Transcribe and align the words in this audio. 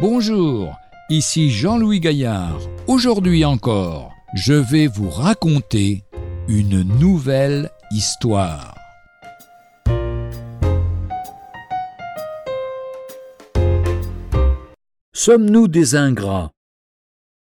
Bonjour, 0.00 0.78
ici 1.10 1.50
Jean-Louis 1.50 2.00
Gaillard. 2.00 2.58
Aujourd'hui 2.86 3.44
encore, 3.44 4.14
je 4.32 4.54
vais 4.54 4.86
vous 4.86 5.10
raconter 5.10 6.04
une 6.48 6.80
nouvelle 6.98 7.70
histoire. 7.90 8.74
Sommes-nous 15.12 15.68
des 15.68 15.96
ingrats? 15.96 16.50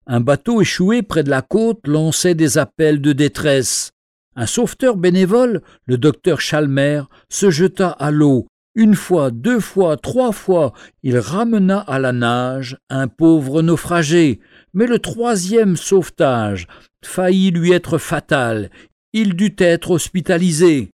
Un 0.09 0.19
bateau 0.19 0.61
échoué 0.61 1.03
près 1.03 1.23
de 1.23 1.31
la 1.31 1.43
côte 1.43 1.87
lançait 1.87 2.35
des 2.35 2.59
appels 2.59 3.01
de 3.01 3.13
détresse. 3.13 3.93
Un 4.35 4.47
sauveteur 4.47 4.97
bénévole, 4.97 5.63
le 5.87 5.97
docteur 5.97 6.41
Chalmer, 6.41 7.03
se 7.29 7.51
jeta 7.51 7.91
à 7.91 8.11
l'eau 8.11 8.49
une 8.75 8.95
fois, 8.95 9.31
deux 9.31 9.61
fois, 9.61 9.97
trois 9.97 10.33
fois, 10.33 10.73
il 11.03 11.19
ramena 11.19 11.79
à 11.79 11.99
la 11.99 12.13
nage 12.13 12.79
un 12.89 13.07
pauvre 13.07 13.61
naufragé, 13.61 14.41
mais 14.73 14.87
le 14.87 14.99
troisième 14.99 15.77
sauvetage 15.77 16.67
faillit 17.05 17.51
lui 17.51 17.73
être 17.73 17.99
fatal. 17.99 18.71
Il 19.13 19.35
dut 19.35 19.57
être 19.59 19.91
hospitalisé. 19.91 20.91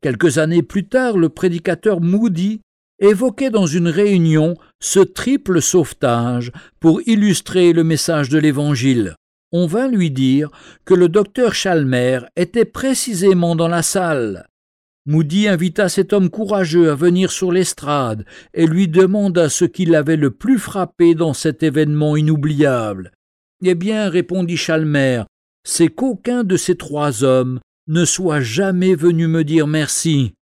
Quelques 0.00 0.38
années 0.38 0.62
plus 0.62 0.88
tard, 0.88 1.18
le 1.18 1.28
prédicateur 1.28 2.00
Moody 2.00 2.60
évoquait 2.98 3.50
dans 3.50 3.66
une 3.66 3.88
réunion 3.88 4.54
ce 4.80 5.00
triple 5.00 5.60
sauvetage 5.60 6.50
pour 6.80 7.02
illustrer 7.06 7.72
le 7.72 7.84
message 7.84 8.28
de 8.30 8.38
l'Évangile. 8.38 9.14
On 9.52 9.66
vint 9.66 9.88
lui 9.88 10.10
dire 10.10 10.50
que 10.84 10.94
le 10.94 11.08
docteur 11.08 11.54
Chalmer 11.54 12.20
était 12.36 12.64
précisément 12.64 13.54
dans 13.54 13.68
la 13.68 13.82
salle. 13.82 14.46
Moody 15.10 15.48
invita 15.48 15.88
cet 15.88 16.12
homme 16.12 16.28
courageux 16.28 16.90
à 16.90 16.94
venir 16.94 17.32
sur 17.32 17.50
l'estrade 17.50 18.26
et 18.52 18.66
lui 18.66 18.88
demanda 18.88 19.48
ce 19.48 19.64
qui 19.64 19.86
l'avait 19.86 20.18
le 20.18 20.30
plus 20.30 20.58
frappé 20.58 21.14
dans 21.14 21.32
cet 21.32 21.62
événement 21.62 22.14
inoubliable. 22.14 23.12
Eh 23.64 23.74
bien, 23.74 24.10
répondit 24.10 24.58
Chalmer, 24.58 25.22
c'est 25.66 25.88
qu'aucun 25.88 26.44
de 26.44 26.58
ces 26.58 26.76
trois 26.76 27.24
hommes 27.24 27.58
ne 27.86 28.04
soit 28.04 28.42
jamais 28.42 28.94
venu 28.94 29.28
me 29.28 29.44
dire 29.44 29.66
merci. 29.66 30.34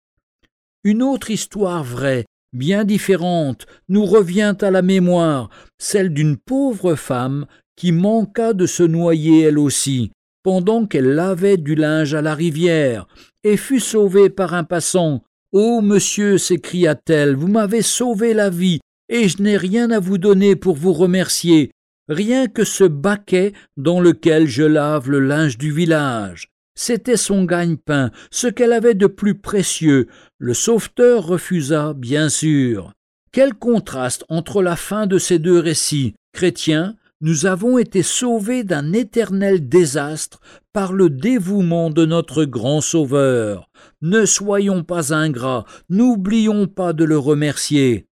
Une 0.82 1.02
autre 1.02 1.30
histoire 1.30 1.84
vraie, 1.84 2.24
bien 2.54 2.84
différente, 2.84 3.66
nous 3.90 4.06
revient 4.06 4.56
à 4.62 4.70
la 4.70 4.80
mémoire, 4.80 5.50
celle 5.76 6.08
d'une 6.08 6.38
pauvre 6.38 6.94
femme 6.94 7.44
qui 7.76 7.92
manqua 7.92 8.54
de 8.54 8.64
se 8.64 8.82
noyer 8.82 9.42
elle 9.42 9.58
aussi, 9.58 10.10
pendant 10.44 10.86
qu'elle 10.86 11.14
lavait 11.14 11.56
du 11.56 11.74
linge 11.74 12.14
à 12.14 12.22
la 12.22 12.34
rivière, 12.34 13.08
et 13.42 13.56
fut 13.56 13.80
sauvée 13.80 14.30
par 14.30 14.54
un 14.54 14.62
passant. 14.62 15.24
Oh, 15.50 15.80
monsieur, 15.80 16.38
s'écria-t-elle, 16.38 17.34
vous 17.34 17.48
m'avez 17.48 17.82
sauvé 17.82 18.34
la 18.34 18.50
vie, 18.50 18.78
et 19.08 19.28
je 19.28 19.42
n'ai 19.42 19.56
rien 19.56 19.90
à 19.90 19.98
vous 19.98 20.18
donner 20.18 20.54
pour 20.54 20.76
vous 20.76 20.92
remercier, 20.92 21.72
rien 22.08 22.46
que 22.46 22.62
ce 22.64 22.84
baquet 22.84 23.52
dans 23.76 24.00
lequel 24.00 24.46
je 24.46 24.62
lave 24.62 25.10
le 25.10 25.20
linge 25.20 25.58
du 25.58 25.72
village. 25.72 26.50
C'était 26.76 27.16
son 27.16 27.44
gagne-pain, 27.44 28.10
ce 28.30 28.48
qu'elle 28.48 28.72
avait 28.72 28.94
de 28.94 29.06
plus 29.06 29.36
précieux. 29.36 30.08
Le 30.38 30.54
sauveteur 30.54 31.26
refusa, 31.26 31.94
bien 31.94 32.28
sûr. 32.28 32.92
Quel 33.32 33.54
contraste 33.54 34.24
entre 34.28 34.62
la 34.62 34.76
fin 34.76 35.06
de 35.06 35.18
ces 35.18 35.38
deux 35.38 35.58
récits. 35.58 36.14
Chrétien, 36.32 36.96
nous 37.24 37.46
avons 37.46 37.78
été 37.78 38.02
sauvés 38.02 38.64
d'un 38.64 38.92
éternel 38.92 39.66
désastre 39.66 40.42
par 40.74 40.92
le 40.92 41.08
dévouement 41.08 41.88
de 41.88 42.04
notre 42.04 42.44
grand 42.44 42.82
Sauveur. 42.82 43.70
Ne 44.02 44.26
soyons 44.26 44.84
pas 44.84 45.14
ingrats, 45.14 45.64
n'oublions 45.88 46.66
pas 46.66 46.92
de 46.92 47.02
le 47.02 47.16
remercier. 47.16 48.08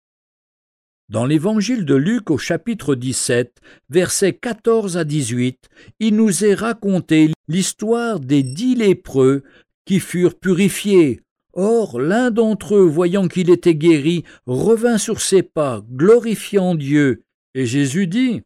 Dans 1.08 1.26
l'évangile 1.26 1.86
de 1.86 1.96
Luc 1.96 2.30
au 2.30 2.38
chapitre 2.38 2.96
17, 2.96 3.62
versets 3.90 4.34
14 4.34 4.98
à 4.98 5.06
18, 5.06 5.70
il 6.02 6.18
nous 6.18 6.44
est 6.44 6.54
raconté 6.54 7.32
l'histoire 7.48 8.20
des 8.20 8.44
dix 8.44 8.76
lépreux 8.76 9.44
qui 9.86 10.02
furent 10.02 10.38
purifiés. 10.38 11.22
Or, 11.54 12.02
l'un 12.02 12.30
d'entre 12.30 12.76
eux, 12.76 12.86
voyant 12.86 13.30
qu'il 13.30 13.52
était 13.52 13.74
guéri, 13.74 14.26
revint 14.48 14.98
sur 14.98 15.22
ses 15.22 15.44
pas, 15.44 15.82
glorifiant 15.94 16.76
Dieu. 16.76 17.24
Et 17.56 17.66
Jésus 17.66 18.08
dit 18.08 18.42